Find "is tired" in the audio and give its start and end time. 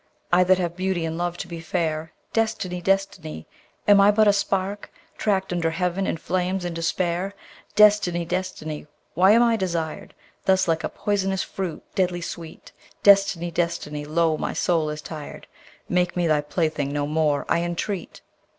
14.89-15.45